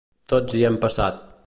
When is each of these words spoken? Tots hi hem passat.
Tots 0.33 0.57
hi 0.61 0.65
hem 0.69 0.81
passat. 0.87 1.25